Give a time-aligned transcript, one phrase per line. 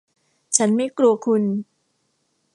[0.57, 1.43] ฉันไม่กลัวคุณ